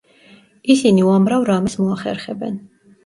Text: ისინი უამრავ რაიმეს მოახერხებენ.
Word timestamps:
ისინი 0.75 1.05
უამრავ 1.09 1.45
რაიმეს 1.51 1.77
მოახერხებენ. 1.85 2.57